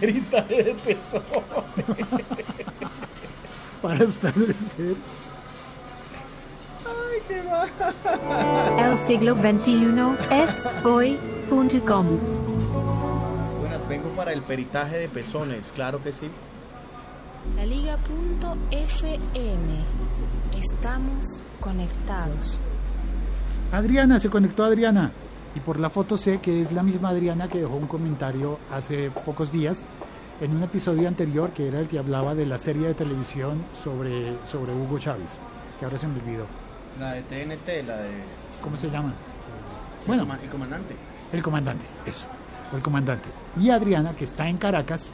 Peritaje 0.01 0.65
de 0.65 0.75
pezón. 0.75 1.23
para 3.83 4.05
establecer. 4.05 4.95
Ay, 6.87 7.19
qué 7.29 7.43
va. 7.43 7.67
El 8.91 8.99
siglo 8.99 9.35
XXI 9.35 10.17
es 10.31 10.79
hoy.com. 10.85 12.07
Buenas, 13.61 13.89
vengo 13.89 14.09
para 14.11 14.33
el 14.33 14.43
peritaje 14.43 14.99
de 14.99 15.09
pezones, 15.09 15.73
claro 15.73 16.03
que 16.03 16.13
sí. 16.13 16.29
La 17.57 17.67
Liga.fm. 17.67 17.99
Estamos 20.57 21.45
conectados. 21.61 22.63
Adriana, 23.73 24.21
se 24.21 24.31
conectó 24.31 24.65
Adriana. 24.65 25.11
Y 25.55 25.61
por 25.61 25.81
la 25.81 25.91
foto 25.91 26.17
sé 26.17 26.41
que 26.41 26.61
es 26.61 26.73
la 26.73 26.83
misma 26.83 27.11
Adriana 27.11 27.49
que 27.49 27.59
dejó 27.59 27.75
un 27.75 27.89
comentario 27.89 28.59
hace 28.73 29.11
pocos 29.11 29.51
días 29.53 29.87
en 30.41 30.57
un 30.57 30.63
episodio 30.63 31.09
anterior 31.09 31.51
que 31.51 31.69
era 31.69 31.81
el 31.81 31.89
que 31.89 31.99
hablaba 31.99 32.35
de 32.35 32.47
la 32.47 32.59
serie 32.59 32.87
de 32.87 32.95
televisión 32.95 33.63
sobre, 33.75 34.37
sobre 34.47 34.73
Hugo 34.73 34.99
Chávez, 34.99 35.41
que 35.79 35.85
ahora 35.85 35.99
se 35.99 36.07
me 36.07 36.21
olvidó. 36.21 36.47
La 36.99 37.13
de 37.13 37.23
TNT, 37.23 37.87
la 37.87 37.97
de. 37.97 38.11
¿Cómo 38.63 38.77
se 38.77 38.89
llama? 38.89 39.13
Bueno, 40.07 40.27
el 40.43 40.49
comandante. 40.49 40.95
el 41.33 41.43
comandante, 41.43 41.85
eso, 42.07 42.29
el 42.73 42.81
comandante. 42.81 43.29
Y 43.61 43.71
Adriana, 43.71 44.15
que 44.17 44.25
está 44.25 44.49
en 44.49 44.57
Caracas, 44.59 45.11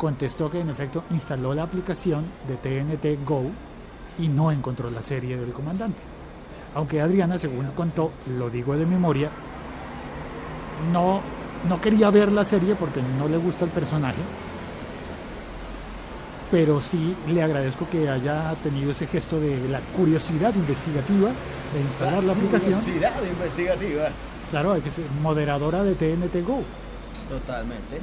contestó 0.00 0.50
que 0.50 0.60
en 0.60 0.70
efecto 0.70 1.04
instaló 1.10 1.52
la 1.52 1.64
aplicación 1.64 2.24
de 2.48 2.56
TNT 2.56 3.22
Go 3.22 3.42
y 4.18 4.28
no 4.28 4.50
encontró 4.50 4.88
la 4.88 5.02
serie 5.02 5.36
del 5.36 5.52
comandante. 5.52 6.00
Aunque 6.74 7.02
Adriana, 7.02 7.36
según 7.36 7.66
contó, 7.72 8.10
lo 8.38 8.48
digo 8.48 8.74
de 8.78 8.86
memoria, 8.86 9.28
no, 10.90 11.20
no 11.68 11.80
quería 11.82 12.08
ver 12.08 12.32
la 12.32 12.44
serie 12.44 12.76
porque 12.76 13.02
no 13.18 13.28
le 13.28 13.36
gusta 13.36 13.66
el 13.66 13.70
personaje, 13.72 14.22
pero 16.50 16.80
sí 16.80 17.14
le 17.28 17.42
agradezco 17.42 17.86
que 17.86 18.08
haya 18.08 18.54
tenido 18.62 18.92
ese 18.92 19.06
gesto 19.06 19.38
de 19.38 19.68
la 19.68 19.80
curiosidad 19.94 20.54
investigativa 20.54 21.28
de 21.74 21.80
instalar 21.82 22.24
la 22.24 22.32
aplicación. 22.32 22.72
Curiosidad 22.72 23.22
investigativa. 23.22 24.08
Claro, 24.50 24.72
hay 24.72 24.80
que 24.80 24.90
ser 24.90 25.04
moderadora 25.22 25.82
de 25.82 25.94
TNT 25.94 26.42
Go. 26.46 26.62
Totalmente. 27.28 28.00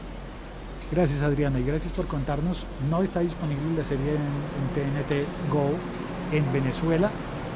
Gracias 0.92 1.22
Adriana 1.22 1.60
y 1.60 1.64
gracias 1.64 1.92
por 1.92 2.08
contarnos. 2.08 2.66
No 2.90 3.04
está 3.04 3.20
disponible 3.20 3.78
la 3.78 3.84
serie 3.84 4.12
en, 4.12 4.16
en 4.16 5.04
TNT 5.04 5.28
Go 5.52 5.72
en 6.32 6.52
Venezuela. 6.54 7.10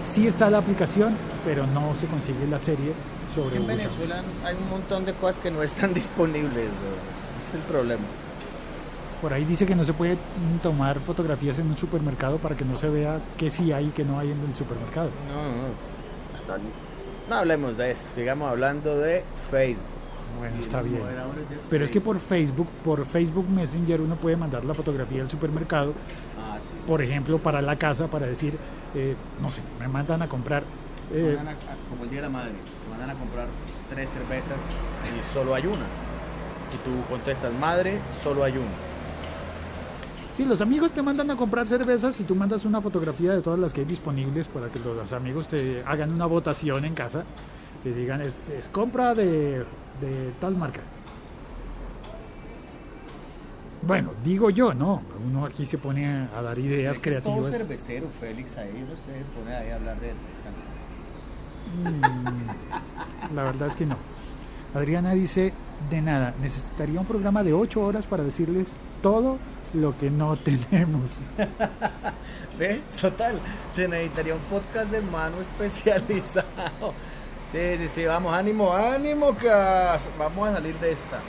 Sí 0.04 0.28
está 0.28 0.50
la 0.50 0.58
aplicación, 0.58 1.16
pero 1.46 1.66
no 1.68 1.94
se 1.96 2.08
consigue 2.08 2.48
la 2.50 2.60
serie 2.60 2.94
Es 3.28 3.36
sobre 3.36 3.52
que 3.52 3.58
en. 3.58 3.68
Venezuela 3.68 4.24
hay 4.44 4.56
un 4.56 4.70
montón 4.70 5.06
de 5.06 5.14
cosas 5.14 5.38
que 5.38 5.52
no 5.52 5.64
están 5.64 5.94
disponibles. 5.94 6.66
Ese 6.66 7.50
es 7.50 7.54
el 7.56 7.62
problema. 7.62 8.04
Por 9.22 9.34
ahí 9.34 9.46
dice 9.46 9.68
que 9.68 9.76
no 9.76 9.86
se 9.86 9.94
puede 9.94 10.18
tomar 10.64 11.00
fotografías 11.00 11.60
en 11.60 11.68
un 11.68 11.78
supermercado 11.78 12.40
para 12.40 12.58
que 12.58 12.66
no 12.66 12.76
se 12.76 12.90
vea 12.90 13.20
qué 13.38 13.52
sí 13.52 13.72
hay 13.72 13.88
y 13.88 13.90
qué 13.92 14.04
no 14.04 14.18
hay 14.18 14.32
en 14.32 14.40
el 14.42 14.56
supermercado. 14.56 15.12
No, 15.28 15.44
no, 15.44 16.58
no, 16.58 16.64
no 17.30 17.36
hablemos 17.36 17.78
de 17.78 17.92
eso. 17.92 18.10
Sigamos 18.16 18.50
hablando 18.50 18.98
de 18.98 19.24
Facebook. 19.52 20.01
Bueno, 20.40 20.56
está 20.60 20.82
bien. 20.82 21.02
Pero 21.70 21.84
es 21.84 21.92
que 21.92 22.00
Facebook. 22.02 22.04
por 22.04 22.20
Facebook, 22.20 22.68
por 22.84 23.06
Facebook 23.06 23.50
Messenger 23.50 24.02
uno 24.02 24.16
puede 24.16 24.36
mandar 24.38 24.66
la 24.66 24.74
fotografía 24.74 25.20
del 25.20 25.30
supermercado, 25.30 25.94
Ah, 26.40 26.58
sí. 26.60 26.70
por 26.88 27.02
ejemplo, 27.02 27.38
para 27.38 27.62
la 27.62 27.78
casa, 27.78 28.08
para 28.08 28.26
decir, 28.26 28.58
eh, 28.96 29.16
no 29.42 29.50
sé, 29.50 29.62
me 29.80 29.88
mandan 29.88 30.22
a 30.22 30.28
comprar 30.28 30.64
eh, 31.14 31.34
Mandan 31.36 31.48
a- 31.50 31.52
a- 31.52 31.90
como 31.90 32.04
el 32.06 32.10
Día 32.10 32.20
de 32.22 32.28
la 32.28 32.32
Madre, 32.32 32.52
te 32.54 32.90
mandan 32.90 33.10
a 33.10 33.20
comprar 33.20 33.48
tres 33.90 34.10
cervezas 34.10 34.58
y 35.04 35.34
solo 35.34 35.54
hay 35.54 35.64
una. 35.68 35.76
Y 36.74 36.78
tú 36.86 37.10
contestas, 37.10 37.52
madre, 37.60 38.00
solo 38.24 38.44
hay 38.46 38.54
una. 38.54 38.72
Sí, 40.34 40.46
los 40.46 40.62
amigos 40.62 40.92
te 40.94 41.02
mandan 41.02 41.30
a 41.30 41.36
comprar 41.36 41.68
cervezas 41.68 42.18
y 42.22 42.24
tú 42.24 42.34
mandas 42.34 42.64
una 42.64 42.80
fotografía 42.80 43.34
de 43.34 43.42
todas 43.42 43.60
las 43.60 43.74
que 43.74 43.82
hay 43.82 43.86
disponibles 43.86 44.48
para 44.48 44.70
que 44.70 44.80
los 44.80 45.12
amigos 45.12 45.50
te 45.50 45.84
hagan 45.86 46.12
una 46.14 46.26
votación 46.26 46.86
en 46.86 46.94
casa 46.94 47.26
y 47.84 47.90
digan, 47.90 48.22
es, 48.22 48.38
es 48.58 48.70
compra 48.70 49.14
de, 49.16 49.60
de 50.00 50.32
tal 50.40 50.56
marca. 50.56 50.82
Bueno, 53.82 54.12
digo 54.24 54.50
yo, 54.52 54.74
no. 54.74 55.02
Uno 55.26 55.46
aquí 55.46 55.66
se 55.66 55.78
pone 55.78 56.06
a, 56.06 56.42
dar 56.42 56.60
ideas 56.60 56.98
Es 56.98 57.08
es 57.08 57.24
todo 57.24 57.42
creativas. 57.42 57.58
cervecero, 57.58 58.08
Félix, 58.20 58.58
ahí 58.58 58.86
no 58.88 58.96
se 58.96 59.12
pone 59.36 59.56
ahí 59.56 59.72
a 59.72 59.76
hablar 59.76 60.00
de, 60.00 60.14
Mm, 61.74 63.34
la 63.36 63.44
verdad 63.44 63.68
es 63.70 63.76
que 63.76 63.86
no. 63.86 63.96
Adriana 64.74 65.14
dice, 65.14 65.54
de 65.90 66.02
nada, 66.02 66.34
necesitaría 66.42 67.00
un 67.00 67.06
programa 67.06 67.44
de 67.44 67.54
ocho 67.54 67.82
horas 67.82 68.08
para 68.08 68.24
decirles 68.24 68.78
todo 69.02 69.38
lo 69.74 69.98
que 69.98 70.12
no 70.12 70.36
tenemos. 70.38 71.20
¿Ves? 72.60 72.82
Total, 73.00 73.40
se 73.70 73.88
necesitaría 73.88 74.36
un 74.36 74.42
podcast 74.42 74.92
de 74.92 75.02
mano 75.02 75.38
especializado. 75.42 76.94
Sí, 77.52 77.78
sí, 77.80 77.88
sí, 77.90 78.06
vamos, 78.06 78.34
ánimo, 78.34 78.74
ánimo, 78.74 79.38
que 79.38 79.50
vamos 80.18 80.50
a 80.50 80.54
salir 80.54 80.76
de 80.80 80.92
esta. 80.94 81.20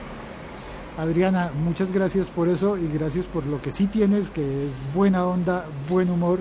Adriana, 0.99 1.51
muchas 1.65 1.91
gracias 1.91 2.29
por 2.31 2.49
eso 2.49 2.77
y 2.77 2.87
gracias 2.93 3.27
por 3.27 3.45
lo 3.47 3.61
que 3.61 3.73
sí 3.73 3.87
tienes, 3.87 4.31
que 4.31 4.67
es 4.67 4.81
buena 4.95 5.27
onda, 5.27 5.65
buen 5.89 6.11
humor. 6.11 6.41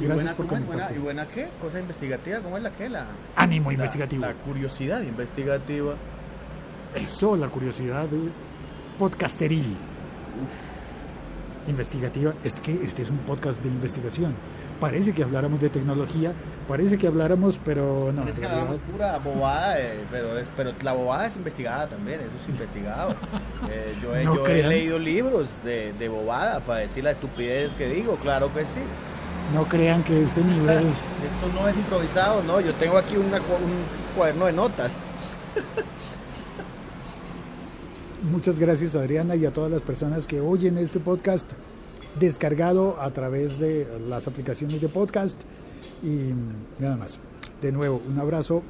Y 0.00 0.04
Gracias 0.06 0.36
buena, 0.36 0.36
por 0.36 0.46
conectarte. 0.48 0.96
¿Y 0.96 0.98
buena 0.98 1.26
qué? 1.28 1.48
¿Cosa 1.62 1.78
investigativa? 1.78 2.40
¿Cómo 2.40 2.56
es 2.56 2.62
la 2.64 2.70
qué? 2.72 2.88
La, 2.88 3.06
Ánimo 3.36 3.70
la- 3.70 3.74
investigativo. 3.74 4.26
La 4.26 4.34
curiosidad 4.34 5.00
investigativa. 5.02 5.94
Eso, 6.96 7.36
la 7.36 7.46
curiosidad 7.48 8.06
podcasteril. 8.98 9.76
Investigativa. 11.68 12.34
Es 12.42 12.54
que 12.56 12.72
este 12.74 13.02
es 13.02 13.10
un 13.10 13.18
podcast 13.18 13.62
de 13.62 13.68
investigación. 13.68 14.34
Parece 14.84 15.14
que 15.14 15.22
habláramos 15.22 15.62
de 15.62 15.70
tecnología, 15.70 16.34
parece 16.68 16.98
que 16.98 17.06
habláramos, 17.06 17.58
pero 17.64 18.12
no. 18.12 18.20
Parece 18.20 18.42
que 18.42 18.46
hablamos 18.46 18.76
pura 18.92 19.16
bobada, 19.16 19.80
eh, 19.80 20.04
pero, 20.10 20.38
es, 20.38 20.46
pero 20.54 20.72
la 20.82 20.92
bobada 20.92 21.26
es 21.26 21.36
investigada 21.36 21.88
también, 21.88 22.20
eso 22.20 22.32
es 22.42 22.48
investigado. 22.50 23.16
Eh, 23.70 23.96
yo 24.02 24.14
he, 24.14 24.24
No 24.24 24.34
yo 24.34 24.42
he 24.42 24.50
crean. 24.50 24.68
leído 24.68 24.98
libros 24.98 25.48
de, 25.64 25.94
de 25.94 26.08
bobada 26.10 26.60
para 26.60 26.80
decir 26.80 27.02
la 27.02 27.12
estupidez 27.12 27.74
que 27.74 27.88
digo, 27.88 28.16
claro 28.16 28.52
que 28.52 28.66
sí. 28.66 28.80
No 29.54 29.64
crean 29.64 30.04
que 30.04 30.20
este 30.20 30.44
nivel. 30.44 30.80
Esto 30.88 31.48
no 31.58 31.66
es 31.66 31.78
improvisado, 31.78 32.42
no, 32.42 32.60
yo 32.60 32.74
tengo 32.74 32.98
aquí 32.98 33.16
una 33.16 33.38
un 33.38 34.14
cuaderno 34.14 34.44
de 34.44 34.52
notas. 34.52 34.90
Muchas 38.30 38.58
gracias 38.58 38.94
Adriana 38.96 39.34
y 39.34 39.46
a 39.46 39.50
todas 39.52 39.70
las 39.70 39.80
personas 39.80 40.26
que 40.26 40.42
oyen 40.42 40.76
este 40.76 41.00
podcast 41.00 41.50
descargado 42.18 43.00
a 43.00 43.10
través 43.10 43.58
de 43.58 43.86
las 44.08 44.26
aplicaciones 44.28 44.80
de 44.80 44.88
podcast 44.88 45.40
y 46.02 46.32
nada 46.80 46.96
más. 46.96 47.18
De 47.60 47.72
nuevo, 47.72 48.00
un 48.08 48.18
abrazo 48.18 48.62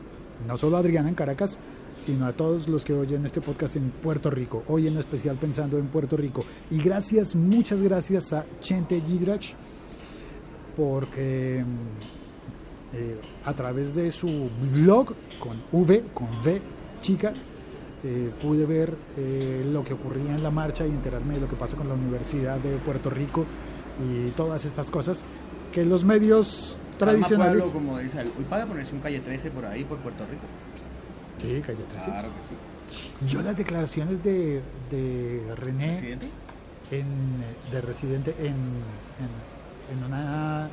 no 0.47 0.57
solo 0.57 0.77
a 0.77 0.81
Adriana 0.81 1.09
en 1.09 1.15
Caracas, 1.15 1.59
sino 2.01 2.27
a 2.27 2.33
todos 2.33 2.69
los 2.69 2.85
que 2.85 2.93
oyen 2.93 3.25
este 3.25 3.41
podcast 3.41 3.77
en 3.77 3.91
Puerto 3.91 4.31
Rico. 4.31 4.63
Hoy 4.69 4.89
en 4.89 4.97
especial 4.99 5.37
pensando 5.37 5.79
en 5.79 5.87
Puerto 5.87 6.17
Rico. 6.17 6.45
Y 6.71 6.79
gracias, 6.79 7.35
muchas 7.35 7.83
gracias 7.83 8.33
a 8.33 8.45
Chente 8.61 9.01
Gidrach 9.01 9.55
porque 10.77 11.65
eh, 12.93 13.17
a 13.45 13.55
través 13.55 13.95
de 13.95 14.11
su 14.11 14.51
blog 14.73 15.15
con 15.39 15.63
V, 15.73 16.05
con 16.13 16.29
V 16.45 16.61
chica, 17.01 17.33
eh, 18.04 18.30
pude 18.40 18.66
ver 18.66 18.94
eh, 19.16 19.64
lo 19.73 19.82
que 19.82 19.94
ocurría 19.94 20.34
en 20.34 20.42
la 20.42 20.50
marcha 20.50 20.87
y 20.87 20.90
enterarme 20.90 21.34
de 21.34 21.40
lo 21.40 21.49
que 21.49 21.56
pasa 21.56 21.76
con 21.76 21.88
la 21.88 21.94
Universidad 21.94 22.58
de 22.58 22.76
Puerto 22.76 23.08
Rico 23.11 23.44
y 24.06 24.30
todas 24.32 24.64
estas 24.64 24.90
cosas 24.90 25.25
que 25.73 25.84
los 25.84 26.04
medios 26.04 26.76
tradicionales... 26.99 27.64
Pueblo, 27.64 27.80
como 27.80 27.99
dice, 27.99 28.20
hoy 28.20 28.44
paga 28.49 28.66
ponerse 28.66 28.94
un 28.94 29.00
calle 29.00 29.20
13 29.20 29.50
por 29.50 29.64
ahí, 29.66 29.84
por 29.84 29.99
Puerto 29.99 30.25
Rico. 30.26 30.42
Sí, 31.40 31.61
calle 31.66 31.84
13. 31.88 32.04
Claro 32.11 32.28
que 32.28 32.42
sí. 32.42 33.32
Yo 33.32 33.42
las 33.42 33.56
declaraciones 33.56 34.23
de, 34.23 34.61
de 34.90 35.42
René 35.56 36.18
en, 36.90 37.06
de 37.73 37.80
residente 37.80 38.34
en, 38.38 38.54
en, 38.54 39.96
en 39.99 40.04
una 40.06 40.68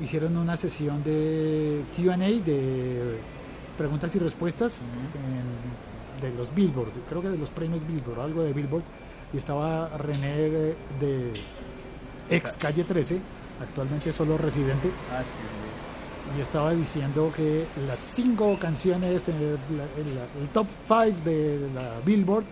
hicieron 0.00 0.36
una 0.36 0.56
sesión 0.58 1.02
de 1.02 1.82
Q&A 1.96 2.16
de 2.18 3.16
preguntas 3.78 4.14
y 4.14 4.18
respuestas 4.18 4.82
en- 4.82 5.95
de 6.20 6.30
los 6.34 6.54
Billboard, 6.54 6.88
creo 7.08 7.22
que 7.22 7.28
de 7.28 7.38
los 7.38 7.50
premios 7.50 7.86
Billboard, 7.86 8.20
algo 8.20 8.42
de 8.42 8.52
Billboard, 8.52 8.82
y 9.32 9.38
estaba 9.38 9.88
René 9.96 10.36
de, 10.36 10.76
de 11.00 11.32
ex 12.30 12.56
Calle 12.56 12.84
13, 12.84 13.18
actualmente 13.62 14.12
solo 14.12 14.36
residente, 14.38 14.90
Ah, 15.12 15.22
sí. 15.24 15.38
y 16.36 16.40
estaba 16.40 16.72
diciendo 16.72 17.32
que 17.34 17.66
las 17.86 17.98
cinco 18.00 18.56
canciones, 18.58 19.28
la- 19.28 19.34
el, 19.34 20.42
el 20.42 20.48
top 20.52 20.66
5 20.86 21.24
de 21.24 21.68
la 21.74 22.00
Billboard 22.04 22.44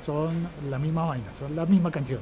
son 0.00 0.30
la 0.68 0.78
misma 0.78 1.06
vaina, 1.06 1.32
son 1.32 1.54
la 1.56 1.64
misma 1.66 1.90
canción. 1.90 2.20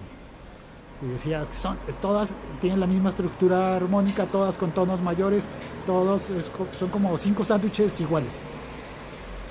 Y 1.05 1.07
decía, 1.07 1.45
son, 1.51 1.77
es- 1.89 1.97
todas 1.99 2.35
tienen 2.61 2.79
la 2.79 2.87
misma 2.87 3.09
estructura 3.09 3.75
armónica, 3.77 4.25
todas 4.27 4.57
con 4.57 4.71
tonos 4.71 5.01
mayores, 5.01 5.49
todos 5.87 6.31
es 6.31 6.51
son 6.79 6.91
como 6.91 7.19
cinco 7.19 7.45
sándwiches 7.45 8.01
iguales. 8.01 8.41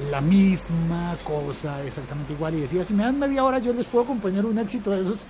La 0.10 0.22
misma 0.22 1.15
cosa, 1.24 1.84
exactamente 1.84 2.34
igual. 2.34 2.55
Y 2.55 2.62
decía, 2.62 2.84
si 2.84 2.93
me 2.93 3.03
dan 3.03 3.20
media 3.20 3.43
hora 3.43 3.60
yo 3.60 3.74
les 3.74 3.86
puedo 3.86 4.05
componer 4.05 4.46
un 4.46 4.58
éxito 4.58 4.91
de 4.91 5.01
esos 5.01 5.25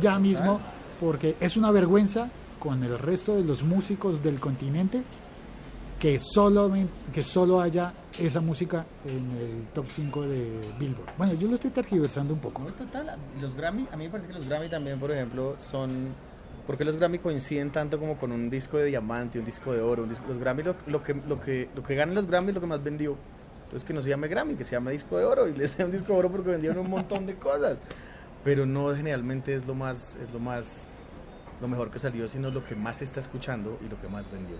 ya 0.00 0.18
mismo, 0.18 0.60
porque 1.00 1.36
es 1.40 1.56
una 1.56 1.70
vergüenza 1.70 2.30
con 2.58 2.82
el 2.82 2.98
resto 2.98 3.36
de 3.36 3.44
los 3.44 3.62
músicos 3.62 4.22
del 4.22 4.40
continente 4.40 5.02
que 5.98 6.18
solo, 6.18 6.70
que 7.12 7.22
solo 7.22 7.60
haya 7.60 7.92
esa 8.18 8.40
música 8.40 8.84
en 9.06 9.30
el 9.38 9.66
top 9.72 9.86
5 9.88 10.22
de 10.22 10.60
Billboard. 10.78 11.12
Bueno, 11.16 11.34
yo 11.34 11.48
lo 11.48 11.54
estoy 11.54 11.70
tergiversando 11.70 12.34
un 12.34 12.40
poco. 12.40 12.62
Total, 12.72 13.16
los 13.40 13.54
Grammy, 13.54 13.86
a 13.90 13.96
mí 13.96 14.04
me 14.04 14.10
parece 14.10 14.28
que 14.28 14.34
los 14.34 14.46
Grammy 14.46 14.68
también, 14.68 14.98
por 14.98 15.10
ejemplo, 15.10 15.56
son... 15.58 16.33
¿Por 16.66 16.78
qué 16.78 16.84
los 16.84 16.96
Grammy 16.96 17.18
coinciden 17.18 17.70
tanto 17.70 17.98
como 17.98 18.16
con 18.16 18.32
un 18.32 18.48
disco 18.48 18.78
de 18.78 18.86
diamante, 18.86 19.38
un 19.38 19.44
disco 19.44 19.72
de 19.72 19.82
oro? 19.82 20.02
Un 20.02 20.08
disco, 20.08 20.26
los 20.28 20.38
Grammy, 20.38 20.62
lo, 20.62 20.74
lo 20.86 21.02
que, 21.02 21.14
lo, 21.14 21.40
que, 21.40 21.68
lo 21.74 21.82
que 21.82 21.94
ganan 21.94 22.14
los 22.14 22.26
Grammy 22.26 22.48
es 22.48 22.54
lo 22.54 22.60
que 22.60 22.66
más 22.66 22.82
vendió. 22.82 23.16
Entonces 23.64 23.84
que 23.86 23.92
no 23.92 24.00
se 24.00 24.08
llame 24.08 24.28
Grammy, 24.28 24.54
que 24.54 24.64
se 24.64 24.72
llame 24.72 24.92
disco 24.92 25.18
de 25.18 25.24
oro 25.24 25.48
y 25.48 25.54
les 25.54 25.70
sea 25.72 25.84
un 25.84 25.92
disco 25.92 26.12
de 26.12 26.18
oro 26.18 26.30
porque 26.30 26.50
vendieron 26.50 26.78
un 26.78 26.90
montón 26.90 27.26
de 27.26 27.34
cosas. 27.34 27.78
Pero 28.44 28.66
no 28.66 28.94
generalmente 28.94 29.54
es 29.54 29.66
lo 29.66 29.74
más, 29.74 30.16
es 30.16 30.30
lo 30.32 30.38
más, 30.38 30.90
lo 31.60 31.68
mejor 31.68 31.90
que 31.90 31.98
salió, 31.98 32.28
sino 32.28 32.50
lo 32.50 32.64
que 32.64 32.74
más 32.74 32.98
se 32.98 33.04
está 33.04 33.20
escuchando 33.20 33.78
y 33.84 33.88
lo 33.88 34.00
que 34.00 34.08
más 34.08 34.30
vendió. 34.30 34.56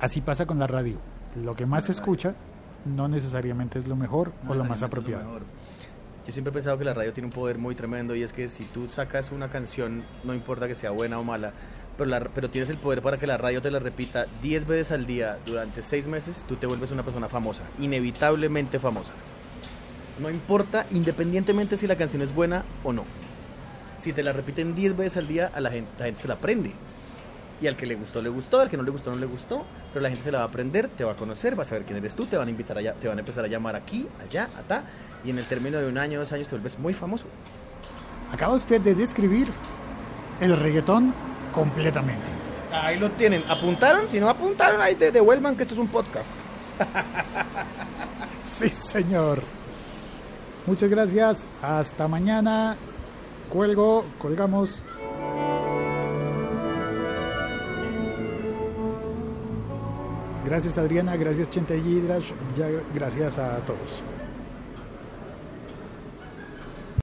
Así 0.00 0.20
pasa 0.20 0.46
con 0.46 0.58
la 0.58 0.66
radio. 0.66 0.98
Lo 1.42 1.54
que 1.54 1.66
más 1.66 1.84
se 1.84 1.92
escucha 1.92 2.34
no 2.84 3.08
necesariamente 3.08 3.78
es 3.78 3.88
lo 3.88 3.96
mejor 3.96 4.32
o 4.48 4.54
lo 4.54 4.64
más 4.64 4.80
lo 4.80 4.86
apropiado. 4.86 5.40
Yo 6.28 6.32
siempre 6.32 6.50
he 6.50 6.52
pensado 6.52 6.76
que 6.76 6.84
la 6.84 6.92
radio 6.92 7.10
tiene 7.14 7.28
un 7.28 7.32
poder 7.32 7.56
muy 7.56 7.74
tremendo 7.74 8.14
y 8.14 8.22
es 8.22 8.34
que 8.34 8.50
si 8.50 8.62
tú 8.64 8.86
sacas 8.86 9.32
una 9.32 9.48
canción, 9.48 10.04
no 10.24 10.34
importa 10.34 10.68
que 10.68 10.74
sea 10.74 10.90
buena 10.90 11.18
o 11.18 11.24
mala, 11.24 11.54
pero, 11.96 12.30
pero 12.34 12.50
tienes 12.50 12.68
el 12.68 12.76
poder 12.76 13.00
para 13.00 13.16
que 13.16 13.26
la 13.26 13.38
radio 13.38 13.62
te 13.62 13.70
la 13.70 13.78
repita 13.78 14.26
10 14.42 14.66
veces 14.66 14.92
al 14.92 15.06
día 15.06 15.38
durante 15.46 15.80
6 15.80 16.06
meses, 16.06 16.44
tú 16.46 16.56
te 16.56 16.66
vuelves 16.66 16.90
una 16.90 17.02
persona 17.02 17.30
famosa, 17.30 17.62
inevitablemente 17.78 18.78
famosa. 18.78 19.14
No 20.20 20.28
importa, 20.28 20.84
independientemente 20.90 21.78
si 21.78 21.86
la 21.86 21.96
canción 21.96 22.20
es 22.20 22.34
buena 22.34 22.62
o 22.84 22.92
no. 22.92 23.04
Si 23.96 24.12
te 24.12 24.22
la 24.22 24.34
repiten 24.34 24.74
10 24.74 24.98
veces 24.98 25.16
al 25.16 25.28
día, 25.28 25.50
a 25.54 25.62
la 25.62 25.70
gente, 25.70 25.90
la 25.98 26.04
gente 26.04 26.20
se 26.20 26.28
la 26.28 26.34
aprende. 26.34 26.74
Y 27.60 27.66
al 27.66 27.74
que 27.76 27.86
le 27.86 27.96
gustó, 27.96 28.22
le 28.22 28.28
gustó, 28.28 28.60
al 28.60 28.70
que 28.70 28.76
no 28.76 28.82
le 28.84 28.90
gustó, 28.90 29.10
no 29.10 29.16
le 29.16 29.26
gustó. 29.26 29.64
Pero 29.92 30.00
la 30.02 30.08
gente 30.10 30.24
se 30.24 30.30
la 30.30 30.38
va 30.38 30.44
a 30.44 30.46
aprender, 30.48 30.88
te 30.88 31.02
va 31.04 31.12
a 31.12 31.16
conocer, 31.16 31.58
va 31.58 31.62
a 31.62 31.66
saber 31.66 31.84
quién 31.84 31.98
eres 31.98 32.14
tú, 32.14 32.24
te 32.26 32.36
van 32.36 32.46
a 32.46 32.50
invitar 32.50 32.78
allá, 32.78 32.94
te 32.94 33.08
van 33.08 33.18
a 33.18 33.20
empezar 33.20 33.44
a 33.44 33.48
llamar 33.48 33.74
aquí, 33.74 34.06
allá, 34.24 34.48
acá. 34.56 34.84
Y 35.24 35.30
en 35.30 35.38
el 35.38 35.44
término 35.44 35.78
de 35.78 35.88
un 35.88 35.98
año, 35.98 36.20
dos 36.20 36.30
años, 36.32 36.46
te 36.48 36.54
vuelves 36.54 36.78
muy 36.78 36.94
famoso. 36.94 37.24
Acaba 38.32 38.54
usted 38.54 38.80
de 38.80 38.94
describir 38.94 39.48
el 40.40 40.56
reggaetón 40.56 41.12
completamente. 41.52 42.28
Ahí 42.72 42.98
lo 42.98 43.10
tienen. 43.10 43.42
¿Apuntaron? 43.48 44.08
Si 44.08 44.20
no 44.20 44.28
apuntaron, 44.28 44.80
ahí 44.80 44.94
de- 44.94 45.10
devuelvan 45.10 45.56
que 45.56 45.62
esto 45.62 45.74
es 45.74 45.80
un 45.80 45.88
podcast. 45.88 46.30
Sí, 48.44 48.68
señor. 48.70 49.42
Muchas 50.66 50.88
gracias. 50.88 51.46
Hasta 51.60 52.08
mañana. 52.08 52.76
Cuelgo, 53.50 54.04
colgamos. 54.18 54.82
Gracias 60.48 60.78
Adriana, 60.78 61.14
gracias 61.16 61.50
Chente 61.50 61.78
Yidrash, 61.78 62.32
ya- 62.56 62.70
gracias 62.94 63.38
a 63.38 63.58
todos. 63.66 64.02